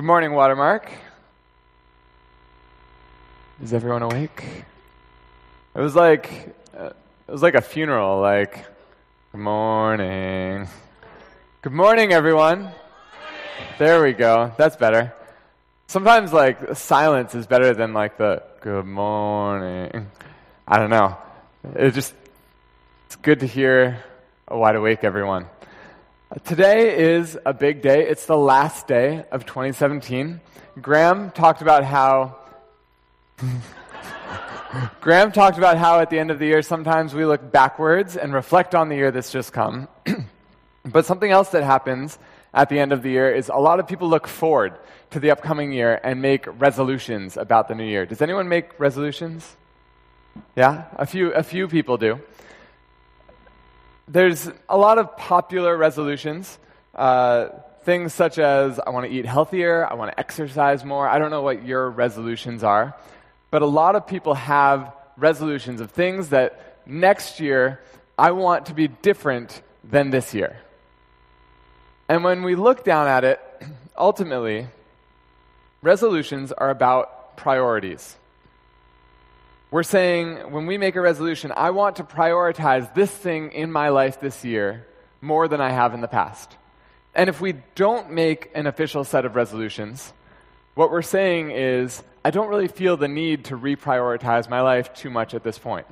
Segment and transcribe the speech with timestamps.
[0.00, 0.90] Good morning, Watermark.
[3.62, 4.42] Is everyone awake?
[5.74, 6.92] It was like uh,
[7.28, 8.18] it was like a funeral.
[8.18, 8.64] Like,
[9.30, 10.68] good morning,
[11.60, 12.70] good morning, everyone.
[13.78, 14.54] There we go.
[14.56, 15.12] That's better.
[15.86, 20.06] Sometimes like silence is better than like the good morning.
[20.66, 21.18] I don't know.
[21.74, 22.14] It just
[23.04, 24.02] it's good to hear
[24.48, 25.44] a wide awake everyone.
[26.44, 28.06] Today is a big day.
[28.06, 30.40] It's the last day of 2017.
[30.80, 32.36] Graham talked about how
[35.00, 38.32] Graham talked about how at the end of the year sometimes we look backwards and
[38.32, 39.88] reflect on the year that's just come.
[40.84, 42.16] but something else that happens
[42.54, 44.74] at the end of the year is a lot of people look forward
[45.10, 48.06] to the upcoming year and make resolutions about the new year.
[48.06, 49.56] Does anyone make resolutions?
[50.54, 52.20] Yeah, a few a few people do
[54.10, 56.58] there's a lot of popular resolutions.
[56.94, 57.48] Uh,
[57.84, 61.08] things such as I want to eat healthier, I want to exercise more.
[61.08, 62.96] I don't know what your resolutions are,
[63.50, 67.80] but a lot of people have resolutions of things that next year
[68.18, 70.58] I want to be different than this year.
[72.08, 73.40] And when we look down at it,
[73.96, 74.66] ultimately,
[75.82, 78.16] resolutions are about priorities.
[79.70, 83.90] We're saying when we make a resolution, I want to prioritize this thing in my
[83.90, 84.84] life this year
[85.20, 86.56] more than I have in the past.
[87.14, 90.12] And if we don't make an official set of resolutions,
[90.74, 95.08] what we're saying is, I don't really feel the need to reprioritize my life too
[95.08, 95.86] much at this point.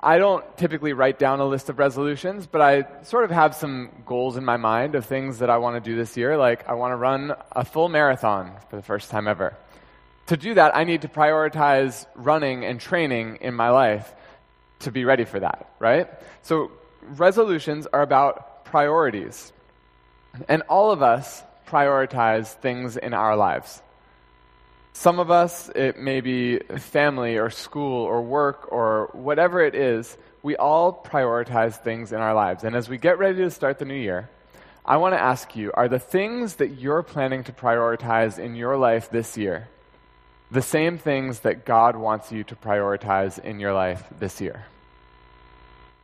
[0.00, 3.90] I don't typically write down a list of resolutions, but I sort of have some
[4.04, 6.36] goals in my mind of things that I want to do this year.
[6.36, 9.56] Like, I want to run a full marathon for the first time ever
[10.26, 14.12] to do that, I need to prioritize running and training in my life
[14.80, 16.08] to be ready for that, right?
[16.42, 16.70] So
[17.02, 19.52] resolutions are about priorities.
[20.48, 23.82] And all of us prioritize things in our lives.
[24.94, 30.16] Some of us, it may be family or school or work or whatever it is,
[30.42, 32.64] we all prioritize things in our lives.
[32.64, 34.28] And as we get ready to start the new year,
[34.84, 38.76] I want to ask you are the things that you're planning to prioritize in your
[38.76, 39.68] life this year
[40.52, 44.66] the same things that God wants you to prioritize in your life this year?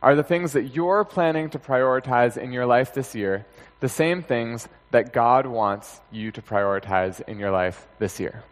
[0.01, 3.45] Are the things that you're planning to prioritize in your life this year
[3.79, 8.43] the same things that God wants you to prioritize in your life this year?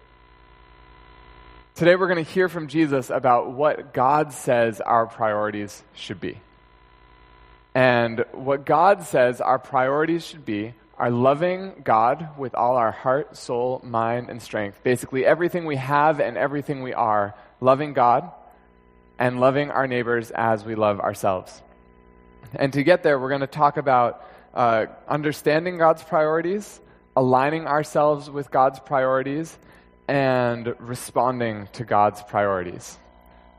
[1.73, 6.39] Today we're going to hear from Jesus about what God says our priorities should be.
[7.73, 13.37] And what God says our priorities should be are loving God with all our heart,
[13.37, 14.81] soul, mind, and strength.
[14.83, 18.31] Basically, everything we have and everything we are, loving God
[19.19, 21.61] and loving our neighbors as we love ourselves.
[22.55, 26.79] And to get there, we're going to talk about uh, understanding God's priorities,
[27.15, 29.57] aligning ourselves with God's priorities,
[30.07, 32.97] and responding to God's priorities.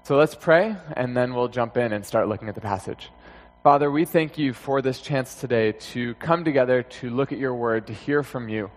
[0.04, 3.10] So let's pray, and then we'll jump in and start looking at the passage.
[3.68, 7.54] Father, we thank you for this chance today to come together to look at your
[7.54, 8.70] word, to hear from you.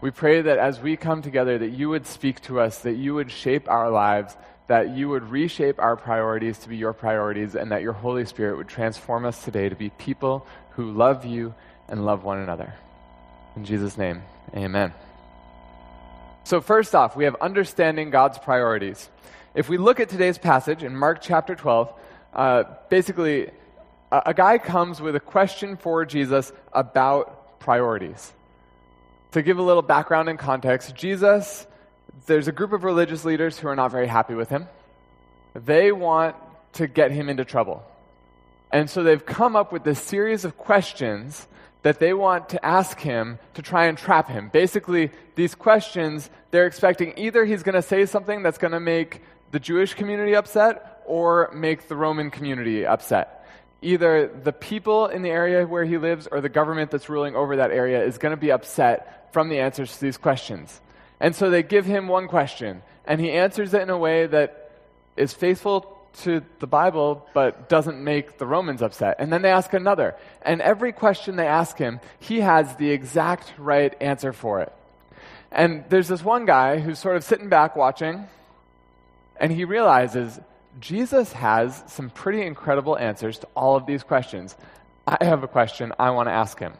[0.00, 3.16] We pray that as we come together, that you would speak to us, that you
[3.16, 4.36] would shape our lives,
[4.68, 8.58] that you would reshape our priorities to be your priorities, and that your Holy Spirit
[8.58, 10.46] would transform us today to be people
[10.76, 11.52] who love you
[11.88, 12.72] and love one another.
[13.56, 14.22] In Jesus' name,
[14.54, 14.94] amen.
[16.44, 19.10] So, first off, we have understanding God's priorities.
[19.56, 21.92] If we look at today's passage in Mark chapter 12,
[22.32, 23.50] uh, basically,
[24.10, 28.32] a guy comes with a question for Jesus about priorities.
[29.32, 31.66] To give a little background and context, Jesus,
[32.26, 34.66] there's a group of religious leaders who are not very happy with him.
[35.54, 36.36] They want
[36.74, 37.84] to get him into trouble.
[38.72, 41.46] And so they've come up with this series of questions
[41.82, 44.50] that they want to ask him to try and trap him.
[44.52, 49.22] Basically, these questions, they're expecting either he's going to say something that's going to make
[49.50, 53.39] the Jewish community upset or make the Roman community upset
[53.82, 57.56] either the people in the area where he lives or the government that's ruling over
[57.56, 60.80] that area is going to be upset from the answers to these questions.
[61.18, 64.72] And so they give him one question, and he answers it in a way that
[65.16, 69.16] is faithful to the Bible, but doesn't make the Romans upset.
[69.18, 70.16] And then they ask another.
[70.42, 74.72] And every question they ask him, he has the exact right answer for it.
[75.52, 78.26] And there's this one guy who's sort of sitting back watching,
[79.36, 80.38] and he realizes
[80.78, 84.54] Jesus has some pretty incredible answers to all of these questions.
[85.06, 86.74] I have a question I want to ask him.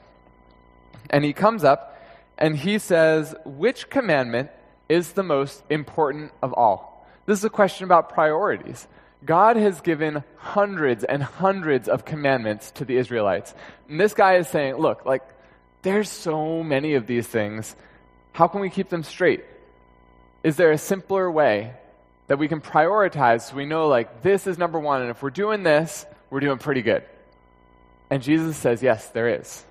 [1.08, 2.00] And he comes up
[2.38, 4.50] and he says, Which commandment
[4.88, 7.06] is the most important of all?
[7.26, 8.86] This is a question about priorities.
[9.24, 13.54] God has given hundreds and hundreds of commandments to the Israelites.
[13.88, 15.22] And this guy is saying, Look, like,
[15.82, 17.74] there's so many of these things.
[18.32, 19.44] How can we keep them straight?
[20.42, 21.74] Is there a simpler way
[22.30, 25.30] that we can prioritize so we know, like, this is number one, and if we're
[25.30, 27.02] doing this, we're doing pretty good?
[28.08, 29.64] And Jesus says, yes, there is.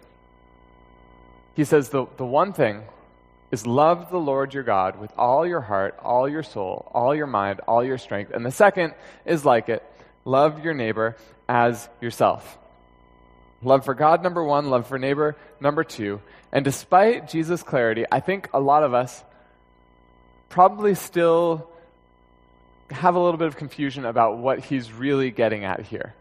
[1.54, 2.84] He says, the, the one thing
[3.50, 7.28] is love the Lord your God with all your heart, all your soul, all your
[7.28, 8.32] mind, all your strength.
[8.32, 9.82] And the second is like it
[10.26, 11.16] love your neighbor
[11.48, 12.58] as yourself.
[13.62, 16.20] Love for God, number one, love for neighbor, number two.
[16.52, 19.24] And despite Jesus' clarity, I think a lot of us
[20.50, 21.70] probably still
[22.92, 26.14] have a little bit of confusion about what he's really getting at here.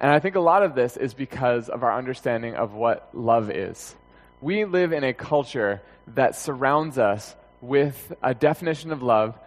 [0.00, 3.50] And I think a lot of this is because of our understanding of what love
[3.50, 3.94] is.
[4.40, 9.38] We live in a culture that surrounds us with a definition of love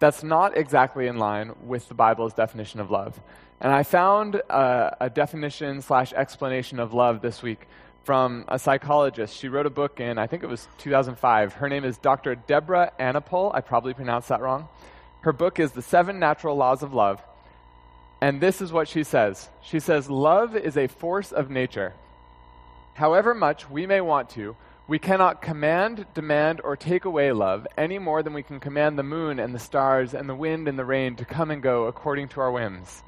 [0.00, 3.20] that's not exactly in line with the Bible's definition of love.
[3.60, 7.68] And I found a, a definition slash explanation of love this week
[8.02, 9.36] from a psychologist.
[9.36, 11.52] She wrote a book in, I think it was 2005.
[11.52, 12.34] Her name is Dr.
[12.34, 13.54] Deborah Anapol.
[13.54, 14.68] I probably pronounced that wrong.
[15.22, 17.22] Her book is The Seven Natural Laws of Love.
[18.22, 21.94] And this is what she says She says, Love is a force of nature.
[22.94, 24.56] However much we may want to,
[24.88, 29.04] we cannot command, demand, or take away love any more than we can command the
[29.04, 32.28] moon and the stars and the wind and the rain to come and go according
[32.30, 33.02] to our whims.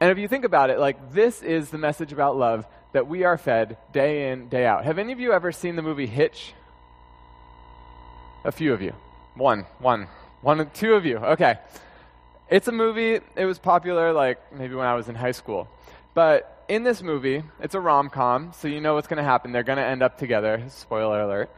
[0.00, 3.24] And if you think about it, like this is the message about love that we
[3.24, 4.84] are fed day in, day out.
[4.84, 6.54] Have any of you ever seen the movie Hitch?
[8.44, 8.94] A few of you.
[9.36, 10.08] One, one,
[10.42, 11.18] one, of two of you.
[11.18, 11.58] Okay.
[12.50, 15.68] It's a movie, it was popular like maybe when I was in high school.
[16.14, 19.52] But in this movie, it's a rom com, so you know what's going to happen.
[19.52, 20.64] They're going to end up together.
[20.68, 21.50] Spoiler alert.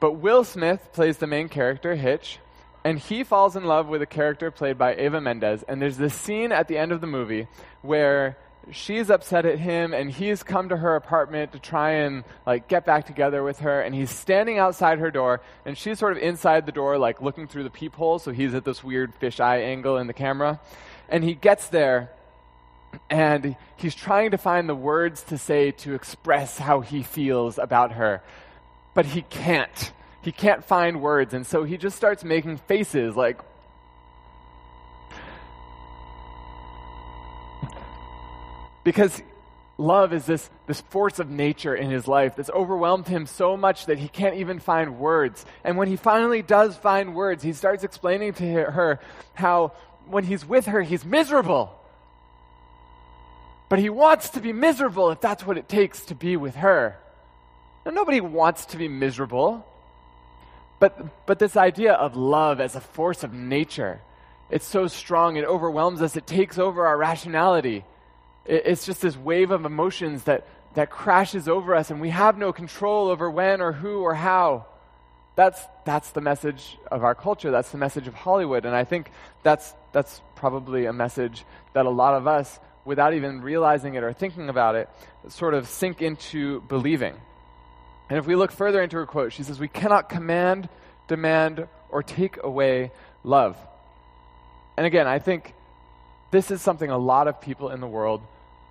[0.00, 2.38] But Will Smith plays the main character, Hitch,
[2.84, 5.62] and he falls in love with a character played by Eva Mendes.
[5.62, 7.46] And there's this scene at the end of the movie
[7.82, 8.36] where
[8.70, 12.86] she's upset at him and he's come to her apartment to try and like get
[12.86, 16.64] back together with her and he's standing outside her door and she's sort of inside
[16.64, 20.06] the door like looking through the peephole so he's at this weird fisheye angle in
[20.06, 20.60] the camera.
[21.08, 22.10] And he gets there
[23.10, 27.92] and he's trying to find the words to say to express how he feels about
[27.92, 28.22] her.
[28.94, 29.92] But he can't.
[30.20, 33.40] He can't find words and so he just starts making faces like
[38.84, 39.22] Because
[39.78, 43.86] love is this, this force of nature in his life that's overwhelmed him so much
[43.86, 45.44] that he can't even find words.
[45.64, 49.00] And when he finally does find words, he starts explaining to her
[49.34, 49.72] how
[50.06, 51.78] when he's with her, he's miserable.
[53.68, 56.96] But he wants to be miserable if that's what it takes to be with her.
[57.86, 59.66] Now, nobody wants to be miserable.
[60.78, 64.00] But, but this idea of love as a force of nature,
[64.50, 67.84] it's so strong, it overwhelms us, it takes over our rationality.
[68.44, 72.52] It's just this wave of emotions that, that crashes over us, and we have no
[72.52, 74.66] control over when or who or how.
[75.34, 77.50] That's, that's the message of our culture.
[77.50, 78.66] That's the message of Hollywood.
[78.66, 79.10] And I think
[79.42, 84.12] that's, that's probably a message that a lot of us, without even realizing it or
[84.12, 84.90] thinking about it,
[85.28, 87.14] sort of sink into believing.
[88.10, 90.68] And if we look further into her quote, she says, We cannot command,
[91.08, 92.90] demand, or take away
[93.24, 93.56] love.
[94.76, 95.54] And again, I think
[96.30, 98.22] this is something a lot of people in the world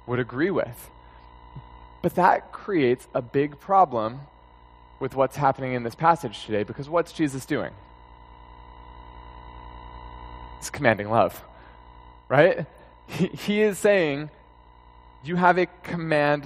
[0.07, 0.89] would agree with.
[2.01, 4.21] But that creates a big problem
[4.99, 7.71] with what's happening in this passage today because what's Jesus doing?
[10.59, 11.43] He's commanding love,
[12.29, 12.65] right?
[13.07, 14.29] He, he is saying,
[15.23, 16.45] You have a command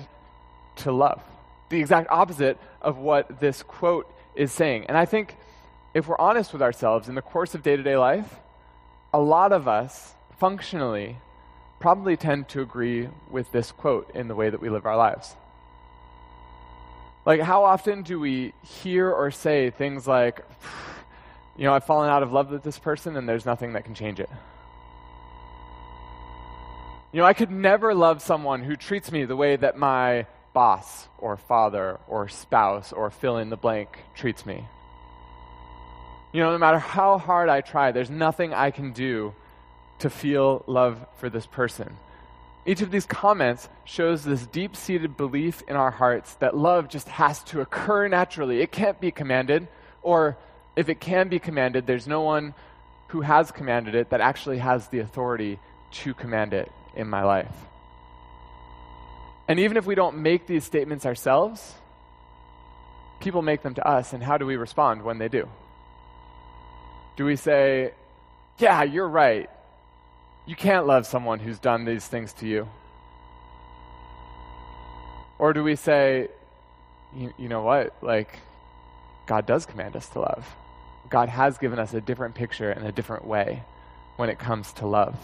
[0.78, 1.22] to love.
[1.70, 4.86] The exact opposite of what this quote is saying.
[4.88, 5.36] And I think
[5.94, 8.36] if we're honest with ourselves in the course of day to day life,
[9.14, 11.18] a lot of us functionally
[11.86, 15.36] probably tend to agree with this quote in the way that we live our lives.
[17.28, 20.44] Like, how often do we hear or say things like,
[21.56, 23.94] you know, I've fallen out of love with this person and there's nothing that can
[23.94, 24.32] change it?
[27.12, 31.08] You know, I could never love someone who treats me the way that my boss
[31.20, 34.66] or father or spouse or fill in the blank treats me.
[36.34, 39.36] You know, no matter how hard I try, there's nothing I can do
[40.00, 41.98] to feel love for this person.
[42.66, 47.08] Each of these comments shows this deep seated belief in our hearts that love just
[47.08, 48.62] has to occur naturally.
[48.62, 49.68] It can't be commanded,
[50.02, 50.38] or
[50.76, 52.56] if it can be commanded, there's no one
[53.10, 55.60] who has commanded it that actually has the authority
[55.92, 57.56] to command it in my life.
[59.48, 61.76] And even if we don't make these statements ourselves,
[63.20, 65.48] people make them to us, and how do we respond when they do?
[67.16, 67.94] Do we say,
[68.58, 69.50] Yeah, you're right.
[70.46, 72.68] You can't love someone who's done these things to you.
[75.40, 76.30] Or do we say,
[77.16, 77.96] you, you know what?
[78.02, 78.40] Like,
[79.26, 80.48] God does command us to love.
[81.10, 83.64] God has given us a different picture and a different way
[84.18, 85.18] when it comes to love.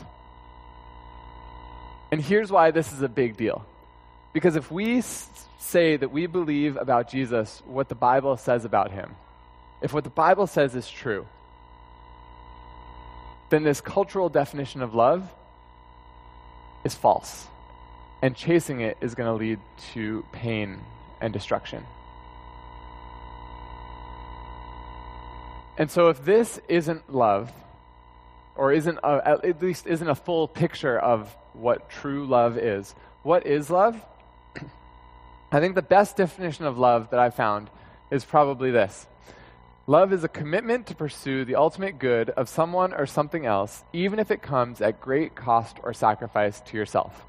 [2.12, 3.66] And here's why this is a big deal.
[4.34, 9.16] Because if we say that we believe about Jesus what the Bible says about him,
[9.82, 11.26] if what the Bible says is true,
[13.52, 15.30] then this cultural definition of love
[16.84, 17.46] is false.
[18.22, 19.60] And chasing it is going to lead
[19.94, 20.80] to pain
[21.20, 21.86] and destruction.
[25.78, 27.52] And so, if this isn't love,
[28.56, 32.94] or isn't a, at least isn't a full picture of what true love is,
[33.24, 34.00] what is love?
[35.52, 37.70] I think the best definition of love that I've found
[38.12, 39.08] is probably this
[39.88, 44.20] Love is a commitment to pursue the ultimate good of someone or something else, even
[44.20, 47.26] if it comes at great cost or sacrifice to yourself.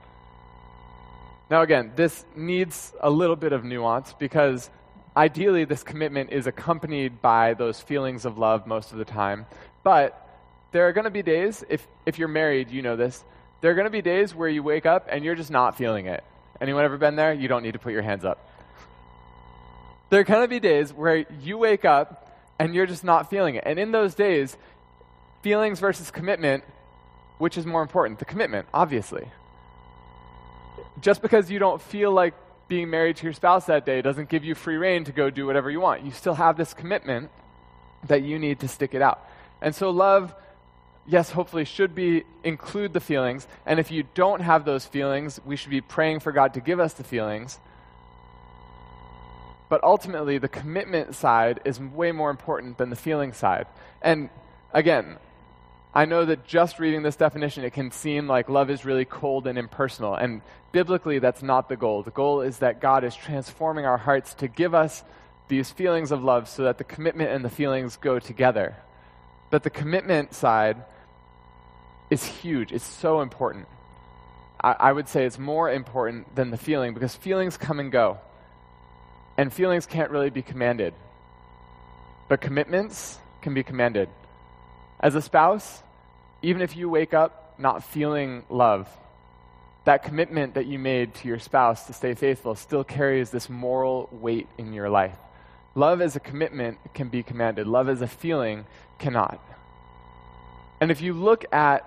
[1.50, 4.70] Now, again, this needs a little bit of nuance because
[5.16, 9.46] ideally this commitment is accompanied by those feelings of love most of the time.
[9.82, 10.18] But
[10.72, 13.24] there are going to be days, if, if you're married, you know this,
[13.62, 16.06] there are going to be days where you wake up and you're just not feeling
[16.06, 16.22] it.
[16.60, 17.32] Anyone ever been there?
[17.32, 18.46] You don't need to put your hands up.
[20.10, 22.21] There are going to be days where you wake up
[22.62, 23.64] and you're just not feeling it.
[23.66, 24.56] And in those days,
[25.42, 26.64] feelings versus commitment,
[27.38, 28.18] which is more important?
[28.18, 29.28] The commitment, obviously.
[31.00, 32.34] Just because you don't feel like
[32.68, 35.46] being married to your spouse that day doesn't give you free rein to go do
[35.46, 36.04] whatever you want.
[36.04, 37.30] You still have this commitment
[38.08, 39.26] that you need to stick it out.
[39.60, 40.34] And so love
[41.06, 43.46] yes, hopefully should be include the feelings.
[43.66, 46.80] And if you don't have those feelings, we should be praying for God to give
[46.80, 47.58] us the feelings.
[49.72, 53.66] But ultimately, the commitment side is way more important than the feeling side.
[54.02, 54.28] And
[54.74, 55.16] again,
[55.94, 59.46] I know that just reading this definition, it can seem like love is really cold
[59.46, 60.14] and impersonal.
[60.14, 62.02] And biblically, that's not the goal.
[62.02, 65.04] The goal is that God is transforming our hearts to give us
[65.48, 68.76] these feelings of love so that the commitment and the feelings go together.
[69.48, 70.84] But the commitment side
[72.10, 73.68] is huge, it's so important.
[74.62, 78.18] I, I would say it's more important than the feeling because feelings come and go.
[79.42, 80.94] And feelings can't really be commanded.
[82.28, 84.08] But commitments can be commanded.
[85.00, 85.82] As a spouse,
[86.42, 88.88] even if you wake up not feeling love,
[89.84, 94.08] that commitment that you made to your spouse to stay faithful still carries this moral
[94.12, 95.18] weight in your life.
[95.74, 98.64] Love as a commitment can be commanded, love as a feeling
[99.00, 99.42] cannot.
[100.80, 101.84] And if you look at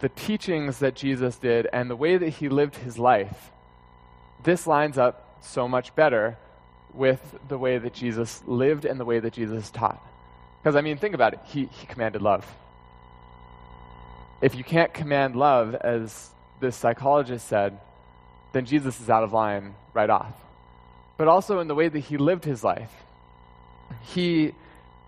[0.00, 3.52] the teachings that Jesus did and the way that he lived his life,
[4.44, 6.36] this lines up so much better
[6.94, 10.00] with the way that Jesus lived and the way that Jesus taught.
[10.62, 11.40] Because, I mean, think about it.
[11.44, 12.46] He, he commanded love.
[14.42, 16.30] If you can't command love, as
[16.60, 17.78] this psychologist said,
[18.52, 20.32] then Jesus is out of line right off.
[21.16, 22.90] But also in the way that he lived his life.
[24.02, 24.54] He,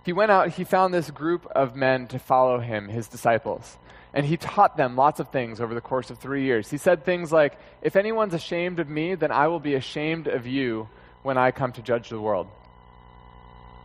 [0.04, 3.76] he went out, he found this group of men to follow him, his disciples.
[4.14, 6.70] And he taught them lots of things over the course of three years.
[6.70, 10.46] He said things like, If anyone's ashamed of me, then I will be ashamed of
[10.46, 10.88] you
[11.22, 12.48] when I come to judge the world.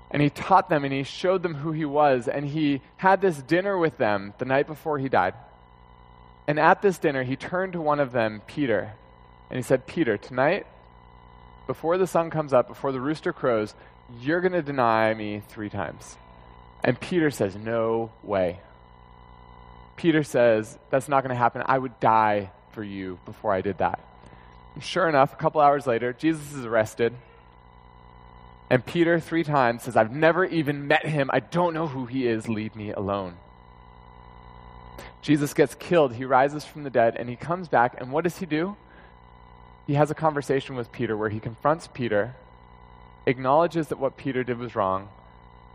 [0.10, 2.27] And he taught them and he showed them who he was.
[2.27, 5.34] And he had this dinner with them the night before he died.
[6.48, 8.94] And at this dinner, he turned to one of them, Peter,
[9.50, 10.65] and he said, Peter, tonight,
[11.67, 13.74] before the sun comes up, before the rooster crows,
[14.22, 16.15] you're going to deny me three times.
[16.84, 18.62] And Peter says, No way.
[19.98, 21.63] Peter says, That's not going to happen.
[21.65, 24.00] I would die for you before I did that.
[24.75, 27.13] And sure enough, a couple hours later, Jesus is arrested.
[28.70, 31.30] And Peter, three times, says, I've never even met him.
[31.32, 32.50] I don't know who he is.
[32.50, 33.36] Leave me alone.
[35.22, 36.14] Jesus gets killed.
[36.14, 37.96] He rises from the dead and he comes back.
[37.98, 38.76] And what does he do?
[39.86, 42.36] He has a conversation with Peter where he confronts Peter,
[43.26, 45.08] acknowledges that what Peter did was wrong,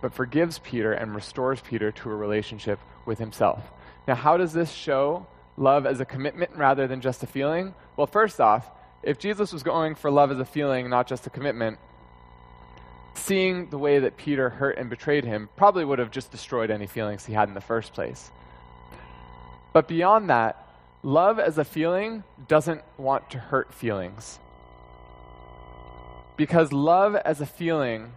[0.03, 3.63] but forgives Peter and restores Peter to a relationship with himself.
[4.07, 7.75] Now, how does this show love as a commitment rather than just a feeling?
[7.97, 8.71] Well, first off,
[9.03, 11.79] if Jesus was going for love as a feeling, not just a commitment,
[13.15, 16.87] seeing the way that Peter hurt and betrayed him probably would have just destroyed any
[16.87, 18.31] feelings he had in the first place.
[19.73, 20.67] But beyond that,
[21.03, 24.39] love as a feeling doesn't want to hurt feelings.
[26.37, 28.13] Because love as a feeling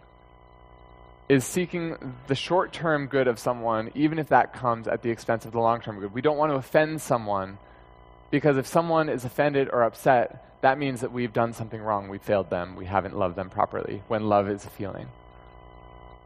[1.28, 5.46] is seeking the short term good of someone, even if that comes at the expense
[5.46, 6.14] of the long term good.
[6.14, 7.58] We don't want to offend someone
[8.32, 12.10] because if someone is offended or upset, that means that we've done something wrong.
[12.10, 12.76] We failed them.
[12.76, 15.08] We haven't loved them properly when love is a feeling.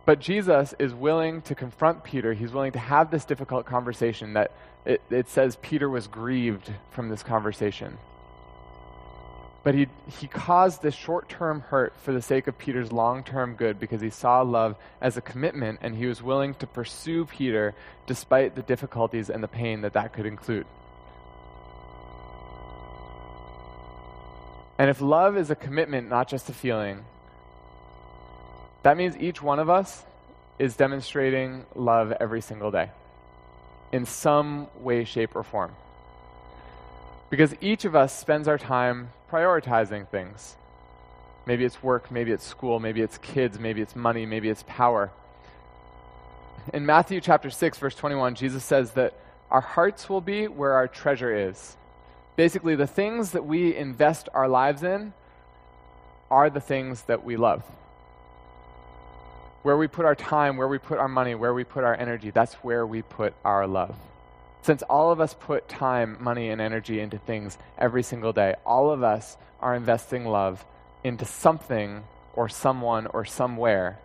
[0.05, 2.33] But Jesus is willing to confront Peter.
[2.33, 4.51] He's willing to have this difficult conversation that
[4.85, 7.97] it, it says Peter was grieved from this conversation.
[9.61, 9.87] But he,
[10.19, 14.01] he caused this short term hurt for the sake of Peter's long term good because
[14.01, 17.75] he saw love as a commitment and he was willing to pursue Peter
[18.07, 20.65] despite the difficulties and the pain that that could include.
[24.79, 27.03] And if love is a commitment, not just a feeling,
[28.83, 30.05] that means each one of us
[30.57, 32.89] is demonstrating love every single day
[33.91, 35.73] in some way, shape, or form.
[37.29, 40.55] Because each of us spends our time prioritizing things.
[41.45, 45.11] Maybe it's work, maybe it's school, maybe it's kids, maybe it's money, maybe it's power.
[46.73, 49.13] In Matthew chapter 6, verse 21, Jesus says that
[49.51, 51.75] our hearts will be where our treasure is.
[52.39, 55.11] Basically, the things that we invest our lives in
[56.31, 57.63] are the things that we love.
[59.61, 62.29] Where we put our time, where we put our money, where we put our energy,
[62.29, 63.93] that's where we put our love.
[64.61, 68.89] Since all of us put time, money, and energy into things every single day, all
[68.89, 70.63] of us are investing love
[71.03, 73.99] into something or someone or somewhere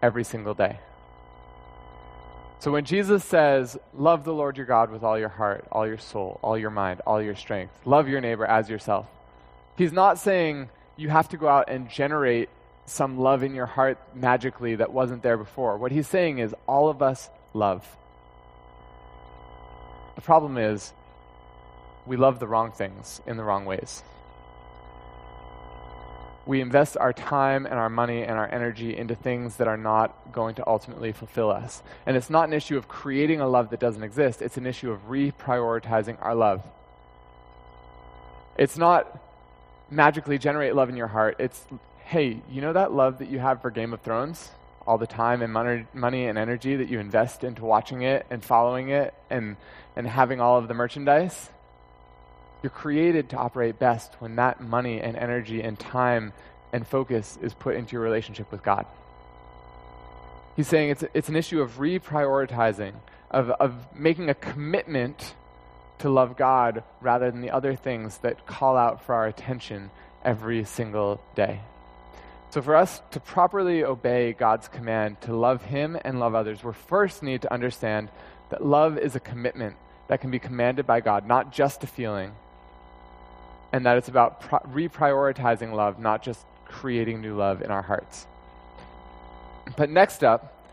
[0.00, 0.78] every single day.
[2.64, 5.98] So when Jesus says, Love the Lord your God with all your heart, all your
[5.98, 9.06] soul, all your mind, all your strength, love your neighbor as yourself,
[9.76, 12.48] he's not saying you have to go out and generate
[12.86, 15.76] some love in your heart magically that wasn't there before.
[15.76, 17.86] What he's saying is, all of us love.
[20.14, 20.90] The problem is,
[22.06, 24.02] we love the wrong things in the wrong ways.
[26.46, 30.32] We invest our time and our money and our energy into things that are not
[30.32, 31.82] going to ultimately fulfill us.
[32.04, 34.90] And it's not an issue of creating a love that doesn't exist, it's an issue
[34.90, 36.62] of reprioritizing our love.
[38.58, 39.20] It's not
[39.90, 41.36] magically generate love in your heart.
[41.38, 41.64] It's,
[42.04, 44.50] hey, you know that love that you have for Game of Thrones?
[44.86, 48.90] All the time and money, and energy that you invest into watching it and following
[48.90, 49.56] it and
[49.96, 51.48] and having all of the merchandise.
[52.64, 56.32] You're created to operate best when that money and energy and time
[56.72, 58.86] and focus is put into your relationship with God.
[60.56, 62.94] He's saying it's, it's an issue of reprioritizing,
[63.30, 65.34] of, of making a commitment
[65.98, 69.90] to love God rather than the other things that call out for our attention
[70.24, 71.60] every single day.
[72.48, 76.72] So, for us to properly obey God's command to love Him and love others, we
[76.72, 78.08] first need to understand
[78.48, 79.76] that love is a commitment
[80.08, 82.32] that can be commanded by God, not just a feeling.
[83.74, 88.24] And that it's about pro- reprioritizing love, not just creating new love in our hearts.
[89.76, 90.64] But next up,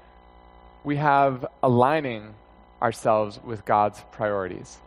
[0.84, 2.36] we have aligning
[2.80, 4.78] ourselves with God's priorities.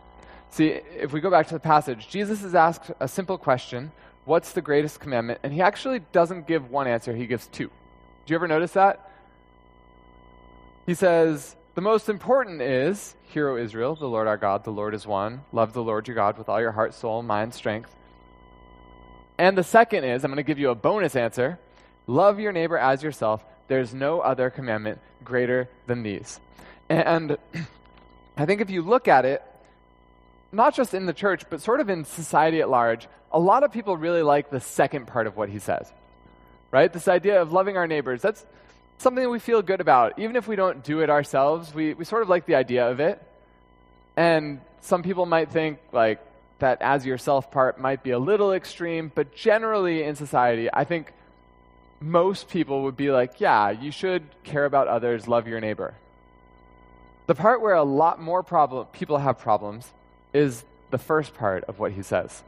[0.51, 3.91] See, if we go back to the passage, Jesus is asked a simple question
[4.23, 5.41] What's the greatest commandment?
[5.43, 7.67] And he actually doesn't give one answer, he gives two.
[7.67, 9.11] Do you ever notice that?
[10.85, 14.93] He says, the most important is, Hear, O Israel, the Lord our God, the Lord
[14.93, 15.41] is one.
[15.51, 17.93] Love the Lord your God with all your heart, soul, mind, strength.
[19.37, 21.59] And the second is, I'm going to give you a bonus answer
[22.07, 23.43] love your neighbor as yourself.
[23.67, 26.39] There's no other commandment greater than these.
[26.87, 27.37] And
[28.37, 29.41] I think if you look at it,
[30.51, 33.71] not just in the church, but sort of in society at large, a lot of
[33.71, 35.91] people really like the second part of what he says.
[36.71, 36.91] Right?
[36.91, 38.21] This idea of loving our neighbors.
[38.21, 38.45] That's
[38.97, 40.19] something we feel good about.
[40.19, 42.99] Even if we don't do it ourselves, we, we sort of like the idea of
[42.99, 43.21] it.
[44.15, 46.19] And some people might think, like,
[46.59, 51.11] that as yourself part might be a little extreme, but generally in society, I think
[51.99, 55.95] most people would be like, yeah, you should care about others, love your neighbor.
[57.27, 59.91] The part where a lot more problem, people have problems
[60.33, 62.43] is the first part of what he says.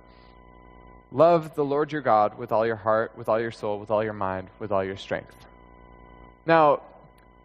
[1.11, 4.03] Love the Lord your God with all your heart, with all your soul, with all
[4.03, 5.35] your mind, with all your strength.
[6.45, 6.81] Now,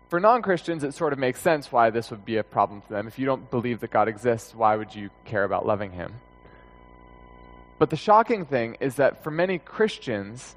[0.08, 2.92] for non Christians, it sort of makes sense why this would be a problem for
[2.92, 3.06] them.
[3.06, 6.14] If you don't believe that God exists, why would you care about loving Him?
[7.78, 10.54] But the shocking thing is that for many Christians,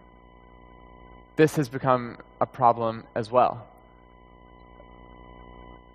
[1.35, 3.67] this has become a problem as well.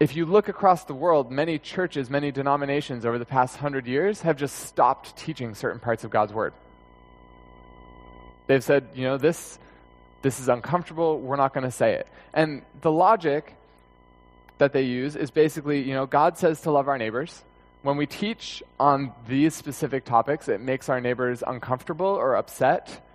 [0.01, 4.23] If you look across the world, many churches, many denominations over the past hundred years
[4.23, 6.55] have just stopped teaching certain parts of God's Word.
[8.47, 9.59] They've said, you know, this
[10.23, 11.19] this is uncomfortable.
[11.19, 12.09] We're not going to say it.
[12.35, 13.55] And the logic
[14.59, 17.43] that they use is basically, you know, God says to love our neighbors.
[17.83, 23.07] When we teach on these specific topics, it makes our neighbors uncomfortable or upset.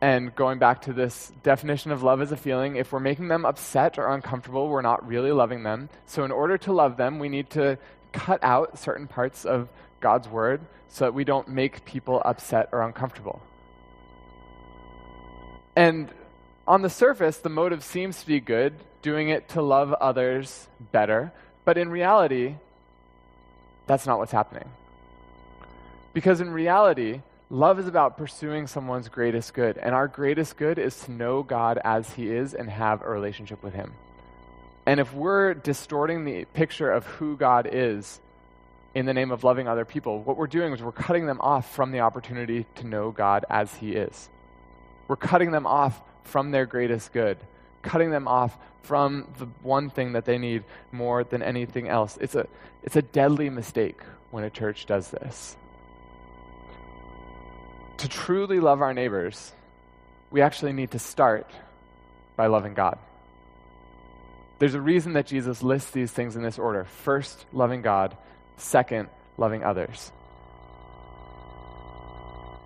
[0.00, 3.44] And going back to this definition of love as a feeling, if we're making them
[3.44, 5.88] upset or uncomfortable, we're not really loving them.
[6.06, 7.78] So, in order to love them, we need to
[8.12, 9.68] cut out certain parts of
[10.00, 13.40] God's word so that we don't make people upset or uncomfortable.
[15.76, 16.10] And
[16.66, 21.32] on the surface, the motive seems to be good, doing it to love others better.
[21.64, 22.56] But in reality,
[23.86, 24.68] that's not what's happening.
[26.12, 27.20] Because in reality,
[27.50, 29.78] love is about pursuing someone's greatest good.
[29.78, 33.62] And our greatest good is to know God as He is and have a relationship
[33.62, 33.92] with Him.
[34.86, 38.20] And if we're distorting the picture of who God is
[38.94, 41.74] in the name of loving other people, what we're doing is we're cutting them off
[41.74, 44.30] from the opportunity to know God as He is.
[45.08, 47.36] We're cutting them off from their greatest good,
[47.86, 52.18] cutting them off from the one thing that they need more than anything else.
[52.20, 52.46] It's a,
[52.82, 55.56] it's a deadly mistake when a church does this.
[57.98, 59.52] To truly love our neighbors,
[60.30, 61.50] we actually need to start
[62.36, 62.98] by loving God.
[64.58, 68.16] There's a reason that Jesus lists these things in this order first, loving God,
[68.56, 70.12] second, loving others.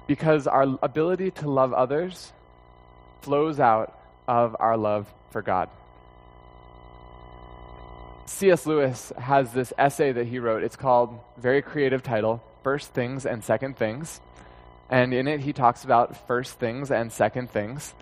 [0.06, 2.32] Because our ability to love others
[3.22, 3.99] flows out
[4.30, 5.68] of our love for God.
[8.26, 8.64] C.S.
[8.64, 10.62] Lewis has this essay that he wrote.
[10.62, 14.20] It's called, very creative title, First Things and Second Things.
[14.88, 17.92] And in it, he talks about first things and second things.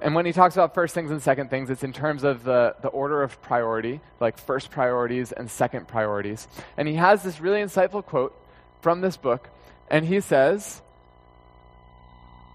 [0.00, 2.74] And when he talks about first things and second things, it's in terms of the,
[2.82, 6.48] the order of priority, like first priorities and second priorities.
[6.76, 8.36] And he has this really insightful quote
[8.80, 9.48] from this book,
[9.88, 10.82] and he says,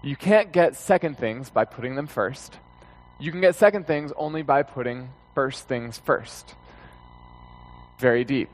[0.02, 2.56] You can't get second things by putting them first.
[3.20, 6.54] You can get second things only by putting first things first.
[8.00, 8.50] Very deep.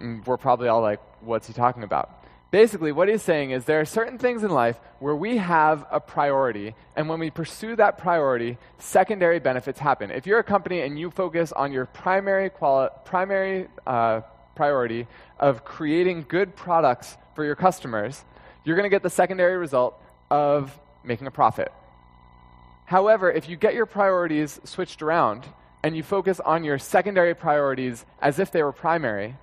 [0.00, 2.24] And we're probably all like, What's he talking about?
[2.50, 6.00] Basically, what he's saying is there are certain things in life where we have a
[6.00, 10.10] priority, and when we pursue that priority, secondary benefits happen.
[10.10, 14.22] If you're a company and you focus on your primary, quali- primary uh,
[14.54, 15.06] priority
[15.38, 18.24] of creating good products for your customers,
[18.64, 21.72] you're going to get the secondary result of making a profit.
[22.84, 25.44] However, if you get your priorities switched around
[25.82, 29.36] and you focus on your secondary priorities as if they were primary,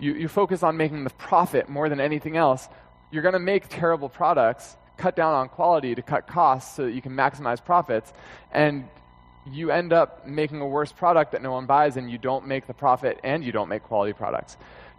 [0.00, 2.68] you, you focus on making the profit more than anything else,
[3.10, 6.92] you're going to make terrible products, cut down on quality to cut costs so that
[6.92, 8.12] you can maximize profits,
[8.50, 8.88] and
[9.46, 12.66] you end up making a worse product that no one buys, and you don't make
[12.66, 14.56] the profit and you don't make quality products.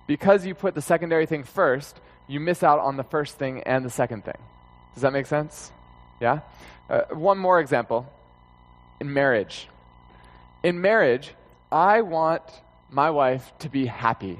[0.07, 3.83] Because you put the secondary thing first, you miss out on the first thing and
[3.85, 4.37] the second thing.
[4.93, 5.71] Does that make sense?
[6.21, 6.41] Yeah?
[6.89, 8.05] Uh, one more example
[8.99, 9.67] in marriage.
[10.63, 11.33] In marriage,
[11.71, 12.43] I want
[12.89, 14.39] my wife to be happy.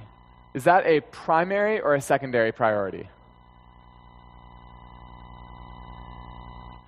[0.53, 3.09] Is that a primary or a secondary priority?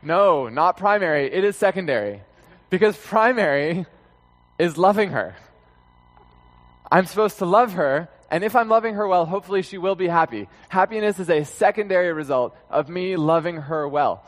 [0.04, 1.34] No, not primary.
[1.34, 2.22] It is secondary.
[2.70, 3.86] Because primary
[4.60, 5.36] is loving her.
[6.92, 10.08] I'm supposed to love her, and if I'm loving her well, hopefully she will be
[10.08, 10.48] happy.
[10.70, 14.26] Happiness is a secondary result of me loving her well.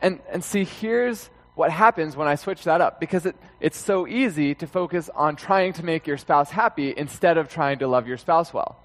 [0.00, 4.06] And, and see, here's what happens when I switch that up because it, it's so
[4.06, 8.06] easy to focus on trying to make your spouse happy instead of trying to love
[8.06, 8.76] your spouse well.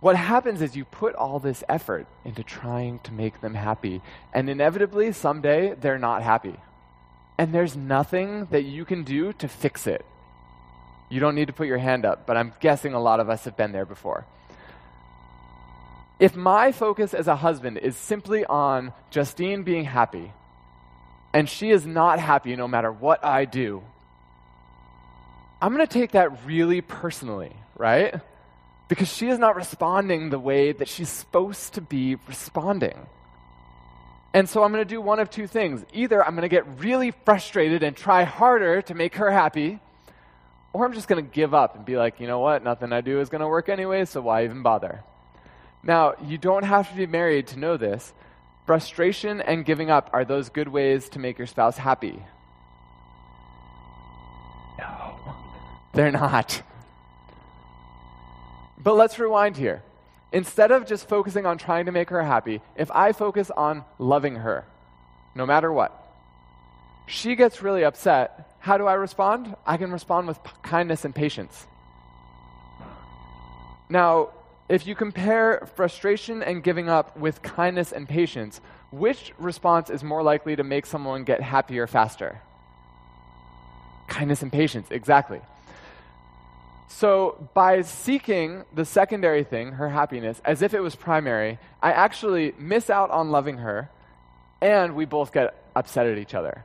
[0.00, 4.00] What happens is you put all this effort into trying to make them happy,
[4.32, 6.54] and inevitably, someday, they're not happy.
[7.36, 10.04] And there's nothing that you can do to fix it.
[11.08, 13.44] You don't need to put your hand up, but I'm guessing a lot of us
[13.44, 14.24] have been there before.
[16.18, 20.32] If my focus as a husband is simply on Justine being happy,
[21.32, 23.82] and she is not happy no matter what I do,
[25.60, 28.14] I'm going to take that really personally, right?
[28.88, 33.06] Because she is not responding the way that she's supposed to be responding.
[34.34, 35.84] And so I'm going to do one of two things.
[35.92, 39.78] Either I'm going to get really frustrated and try harder to make her happy,
[40.72, 42.62] or I'm just going to give up and be like, you know what?
[42.62, 45.02] Nothing I do is going to work anyway, so why even bother?
[45.82, 48.12] Now, you don't have to be married to know this,
[48.68, 52.22] Frustration and giving up are those good ways to make your spouse happy?
[54.78, 55.18] No,
[55.94, 56.60] they're not.
[58.76, 59.82] But let's rewind here.
[60.32, 64.34] Instead of just focusing on trying to make her happy, if I focus on loving
[64.34, 64.66] her,
[65.34, 65.90] no matter what,
[67.06, 68.54] she gets really upset.
[68.58, 69.56] How do I respond?
[69.66, 71.66] I can respond with kindness and patience.
[73.88, 74.28] Now,
[74.68, 80.22] if you compare frustration and giving up with kindness and patience, which response is more
[80.22, 82.40] likely to make someone get happier faster?
[84.08, 85.40] Kindness and patience, exactly.
[86.88, 92.54] So, by seeking the secondary thing, her happiness, as if it was primary, I actually
[92.58, 93.90] miss out on loving her,
[94.60, 96.64] and we both get upset at each other.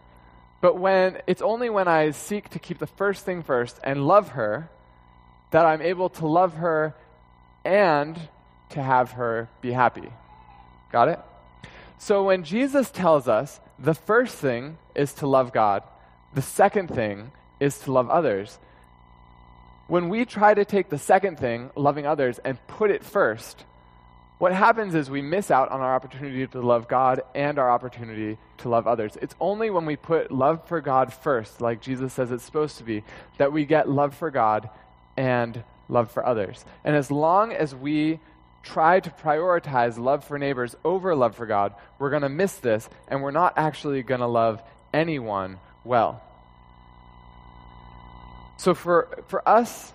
[0.61, 4.29] But when it's only when I seek to keep the first thing first and love
[4.29, 4.69] her
[5.51, 6.95] that I'm able to love her
[7.65, 8.19] and
[8.69, 10.09] to have her be happy.
[10.91, 11.19] Got it?
[11.97, 15.83] So when Jesus tells us the first thing is to love God,
[16.33, 18.59] the second thing is to love others,
[19.87, 23.63] when we try to take the second thing, loving others, and put it first,
[24.39, 28.37] what happens is we miss out on our opportunity to love God and our opportunity
[28.57, 29.17] to love others.
[29.21, 32.83] It's only when we put love for God first, like Jesus says it's supposed to
[32.83, 33.03] be,
[33.37, 34.69] that we get love for God
[35.15, 36.65] and love for others.
[36.83, 38.19] And as long as we
[38.63, 42.89] try to prioritize love for neighbors over love for God, we're going to miss this
[43.07, 44.61] and we're not actually going to love
[44.93, 46.21] anyone well.
[48.57, 49.91] So, for, for us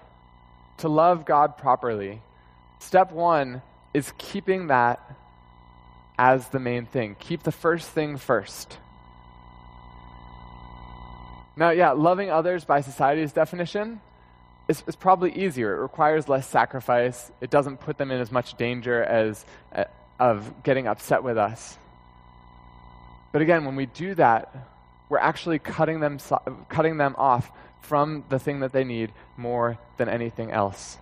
[0.78, 2.20] to love God properly,
[2.80, 3.62] step one
[3.94, 5.00] is keeping that
[6.18, 7.16] as the main thing.
[7.18, 8.76] Keep the first thing first.
[11.56, 14.00] Now, yeah, loving others by society's definition
[14.68, 15.74] is, is probably easier.
[15.76, 17.32] It requires less sacrifice.
[17.40, 19.84] It doesn't put them in as much danger as uh,
[20.20, 21.78] of getting upset with us.
[23.32, 24.54] But again, when we do that,
[25.08, 26.18] we're actually cutting them,
[26.68, 27.50] cutting them off
[27.80, 30.98] from the thing that they need more than anything else.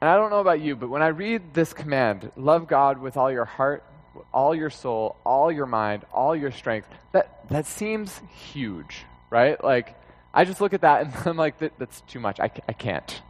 [0.00, 3.16] And I don't know about you, but when I read this command, love God with
[3.16, 3.84] all your heart,
[4.32, 8.18] all your soul, all your mind, all your strength, that, that seems
[8.52, 9.62] huge, right?
[9.62, 9.94] Like,
[10.32, 12.40] I just look at that and I'm like, that, that's too much.
[12.40, 13.22] I, I can't.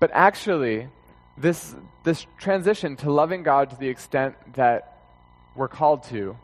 [0.00, 0.88] But actually,
[1.36, 4.98] this, this transition to loving God to the extent that
[5.54, 6.36] we're called to,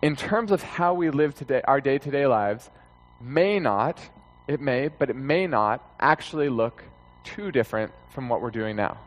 [0.00, 2.70] in terms of how we live today, our day to day lives,
[3.20, 4.00] may not,
[4.48, 6.82] it may, but it may not actually look
[7.22, 8.98] too different from what we're doing now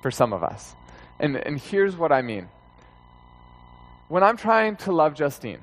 [0.00, 0.74] for some of us.
[1.18, 2.48] And, and here's what I mean.
[4.08, 5.60] When I'm trying to love Justine,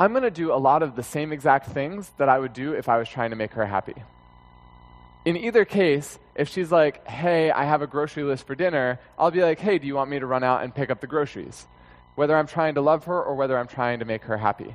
[0.00, 2.72] I'm going to do a lot of the same exact things that I would do
[2.72, 3.92] if I was trying to make her happy.
[5.26, 9.30] In either case, if she's like, hey, I have a grocery list for dinner, I'll
[9.30, 11.66] be like, hey, do you want me to run out and pick up the groceries?
[12.14, 14.74] Whether I'm trying to love her or whether I'm trying to make her happy.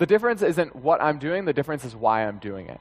[0.00, 2.80] The difference isn't what I'm doing, the difference is why I'm doing it.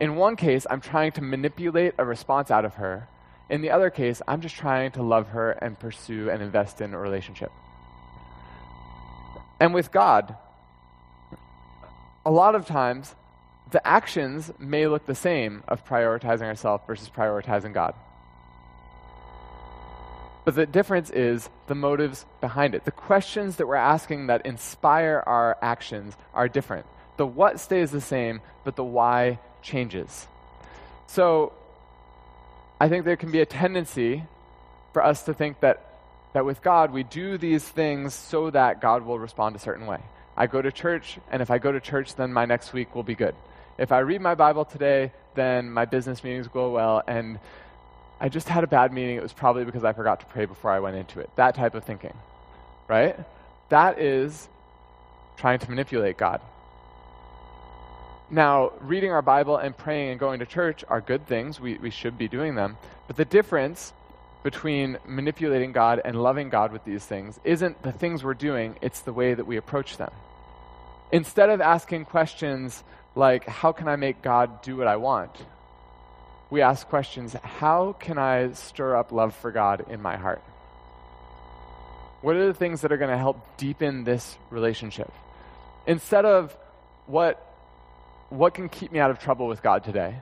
[0.00, 3.08] In one case, I'm trying to manipulate a response out of her.
[3.48, 6.92] In the other case, I'm just trying to love her and pursue and invest in
[6.92, 7.52] a relationship.
[9.58, 10.36] And with God,
[12.28, 13.14] a lot of times,
[13.70, 17.94] the actions may look the same of prioritizing ourselves versus prioritizing God.
[20.44, 22.84] But the difference is the motives behind it.
[22.84, 26.84] The questions that we're asking that inspire our actions are different.
[27.16, 30.26] The what stays the same, but the why changes.
[31.06, 31.54] So
[32.78, 34.22] I think there can be a tendency
[34.92, 35.98] for us to think that,
[36.34, 40.00] that with God, we do these things so that God will respond a certain way.
[40.38, 43.02] I go to church, and if I go to church, then my next week will
[43.02, 43.34] be good.
[43.76, 47.40] If I read my Bible today, then my business meetings go well, and
[48.20, 49.16] I just had a bad meeting.
[49.16, 51.28] It was probably because I forgot to pray before I went into it.
[51.34, 52.14] That type of thinking,
[52.86, 53.18] right?
[53.70, 54.48] That is
[55.38, 56.40] trying to manipulate God.
[58.30, 61.58] Now, reading our Bible and praying and going to church are good things.
[61.58, 62.76] We, we should be doing them.
[63.08, 63.92] But the difference
[64.44, 69.00] between manipulating God and loving God with these things isn't the things we're doing, it's
[69.00, 70.12] the way that we approach them.
[71.10, 72.82] Instead of asking questions
[73.14, 75.36] like, How can I make God do what I want?
[76.50, 80.42] we ask questions How can I stir up love for God in my heart?
[82.20, 85.12] What are the things that are going to help deepen this relationship?
[85.86, 86.56] Instead of
[87.06, 87.40] what,
[88.28, 90.16] what can keep me out of trouble with God today,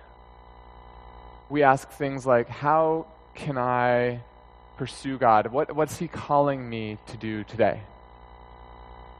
[1.49, 4.21] we ask things like How can I
[4.77, 5.53] pursue God?
[5.53, 7.81] What, what's He calling me to do today?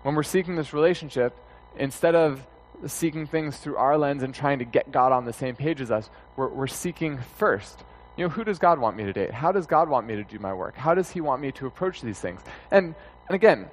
[0.03, 1.37] When we're seeking this relationship,
[1.77, 2.47] instead of
[2.87, 5.91] seeking things through our lens and trying to get God on the same page as
[5.91, 7.83] us, we're, we're seeking first.
[8.17, 9.31] You know, who does God want me to date?
[9.31, 10.77] How does God want me to do my work?
[10.77, 12.41] How does He want me to approach these things?
[12.71, 12.95] And,
[13.29, 13.67] and again,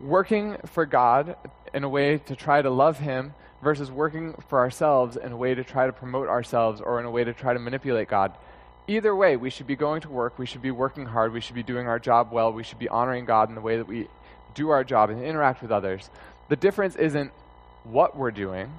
[0.00, 1.36] working for God
[1.72, 5.54] in a way to try to love Him versus working for ourselves in a way
[5.54, 8.36] to try to promote ourselves or in a way to try to manipulate God
[8.86, 11.54] either way, we should be going to work, we should be working hard, we should
[11.54, 14.08] be doing our job well, we should be honoring God in the way that we
[14.54, 16.10] do our job and interact with others.
[16.48, 17.32] The difference isn't
[17.84, 18.72] what we're doing,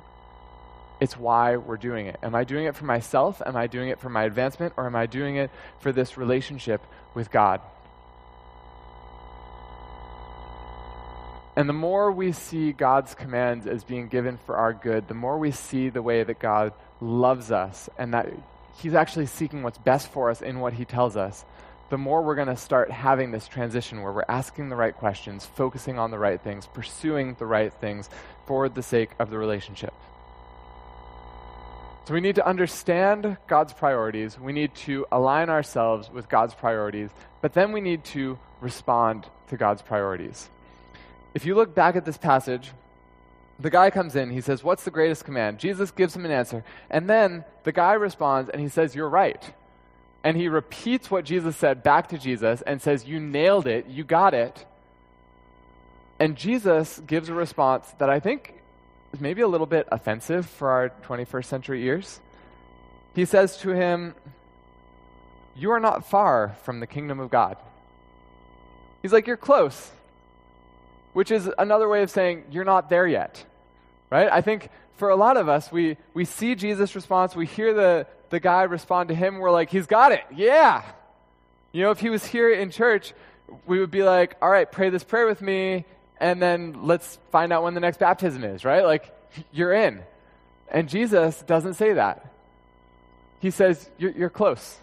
[0.99, 2.17] it's why we're doing it.
[2.23, 3.41] Am I doing it for myself?
[3.45, 4.73] Am I doing it for my advancement?
[4.77, 6.81] Or am I doing it for this relationship
[7.13, 7.59] with God?
[11.55, 15.37] And the more we see God's commands as being given for our good, the more
[15.37, 18.27] we see the way that God loves us and that
[18.77, 21.45] He's actually seeking what's best for us in what He tells us,
[21.89, 25.45] the more we're going to start having this transition where we're asking the right questions,
[25.45, 28.09] focusing on the right things, pursuing the right things
[28.47, 29.93] for the sake of the relationship.
[32.07, 34.39] So we need to understand God's priorities.
[34.39, 37.09] We need to align ourselves with God's priorities,
[37.41, 40.49] but then we need to respond to God's priorities.
[41.33, 42.71] If you look back at this passage,
[43.59, 45.59] the guy comes in, he says, What's the greatest command?
[45.59, 46.63] Jesus gives him an answer.
[46.89, 49.53] And then the guy responds and he says, You're right.
[50.25, 53.87] And he repeats what Jesus said back to Jesus and says, You nailed it.
[53.87, 54.65] You got it.
[56.19, 58.53] And Jesus gives a response that I think
[59.13, 62.19] is maybe a little bit offensive for our 21st century ears.
[63.13, 64.15] He says to him,
[65.55, 67.55] You are not far from the kingdom of God.
[69.01, 69.91] He's like, You're close
[71.15, 73.45] which is another way of saying you're not there yet.
[74.09, 74.27] Right?
[74.29, 78.05] I think for a lot of us, we, we see Jesus' response, we hear the,
[78.35, 80.25] the guy respond to him, we're like, he's got it.
[80.35, 80.83] Yeah.
[81.71, 83.13] You know, if he was here in church,
[83.65, 85.85] we would be like, all right, pray this prayer with me,
[86.19, 88.83] and then let's find out when the next baptism is, right?
[88.83, 89.15] Like,
[89.53, 90.03] you're in.
[90.69, 92.29] And Jesus doesn't say that.
[93.39, 94.77] He says, you're, you're close.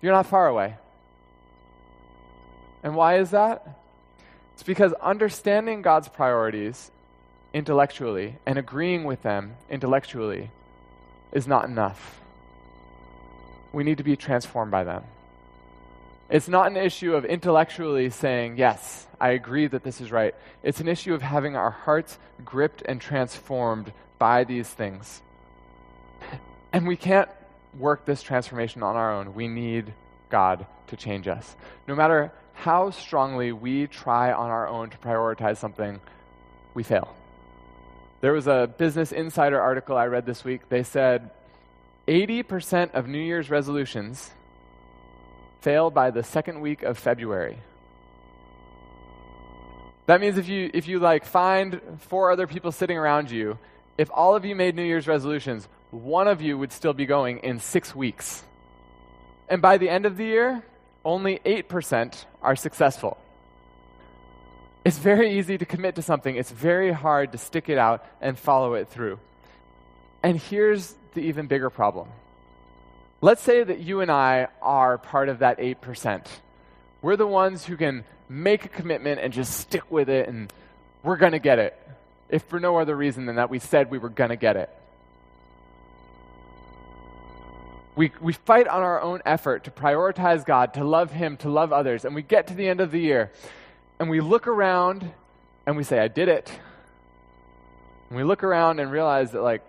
[0.00, 0.76] You're not far away.
[2.84, 3.80] And why is that?
[4.54, 6.92] It's because understanding God's priorities
[7.52, 10.52] intellectually and agreeing with them intellectually
[11.32, 12.20] is not enough.
[13.76, 15.04] We need to be transformed by them.
[16.30, 20.34] It's not an issue of intellectually saying, yes, I agree that this is right.
[20.62, 25.20] It's an issue of having our hearts gripped and transformed by these things.
[26.72, 27.28] And we can't
[27.78, 29.34] work this transformation on our own.
[29.34, 29.92] We need
[30.30, 31.54] God to change us.
[31.86, 36.00] No matter how strongly we try on our own to prioritize something,
[36.72, 37.14] we fail.
[38.22, 40.70] There was a Business Insider article I read this week.
[40.70, 41.30] They said
[42.06, 44.30] 80% of New Year's resolutions
[45.60, 47.58] fail by the second week of February.
[50.06, 53.58] That means if you if you like find four other people sitting around you,
[53.98, 57.38] if all of you made New Year's resolutions, one of you would still be going
[57.38, 58.44] in 6 weeks.
[59.48, 60.62] And by the end of the year,
[61.04, 63.16] only 8% are successful.
[64.84, 68.38] It's very easy to commit to something, it's very hard to stick it out and
[68.38, 69.18] follow it through.
[70.22, 72.08] And here's the even bigger problem.
[73.20, 76.24] Let's say that you and I are part of that 8%.
[77.02, 80.52] We're the ones who can make a commitment and just stick with it, and
[81.02, 81.76] we're going to get it.
[82.28, 84.70] If for no other reason than that we said we were going to get it.
[87.96, 91.72] We, we fight on our own effort to prioritize God, to love Him, to love
[91.72, 92.04] others.
[92.04, 93.32] And we get to the end of the year
[93.98, 95.10] and we look around
[95.66, 96.52] and we say, I did it.
[98.10, 99.62] And we look around and realize that, like,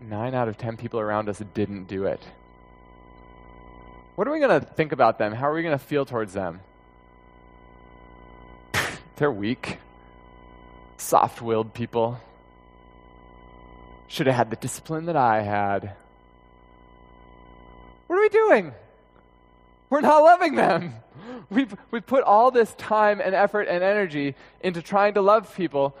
[0.00, 2.20] nine out of ten people around us didn't do it.
[4.14, 5.32] What are we going to think about them?
[5.32, 6.60] How are we going to feel towards them?
[9.16, 9.78] They're weak,
[10.96, 12.18] soft willed people.
[14.08, 15.92] Should have had the discipline that I had.
[18.06, 18.72] What are we doing?
[19.90, 20.94] We're not loving them.
[21.50, 25.96] We've, we've put all this time and effort and energy into trying to love people,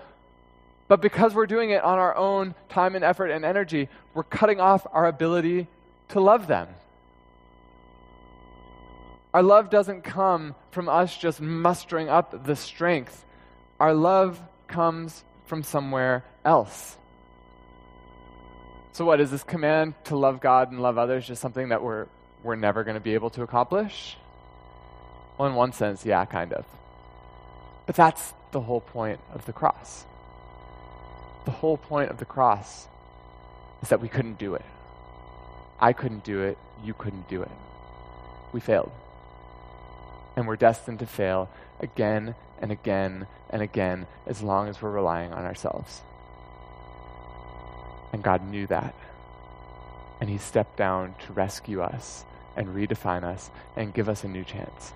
[0.88, 4.58] but because we're doing it on our own time and effort and energy, we're cutting
[4.58, 5.66] off our ability
[6.08, 6.68] to love them.
[9.34, 13.24] Our love doesn't come from us just mustering up the strength.
[13.78, 16.96] Our love comes from somewhere else.
[18.92, 22.06] So, what is this command to love God and love others just something that we're,
[22.42, 24.16] we're never going to be able to accomplish?
[25.36, 26.64] Well, in one sense, yeah, kind of.
[27.86, 30.04] But that's the whole point of the cross.
[31.48, 32.86] The whole point of the cross
[33.80, 34.64] is that we couldn't do it.
[35.80, 36.58] I couldn't do it.
[36.84, 37.50] You couldn't do it.
[38.52, 38.92] We failed.
[40.36, 41.48] And we're destined to fail
[41.80, 46.02] again and again and again as long as we're relying on ourselves.
[48.12, 48.94] And God knew that.
[50.20, 52.26] And He stepped down to rescue us
[52.58, 54.92] and redefine us and give us a new chance.